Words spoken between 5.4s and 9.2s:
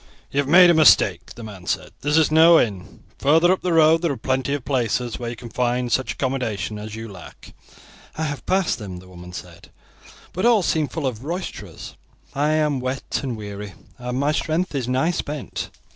find such accommodation as you lack." "I have passed them," the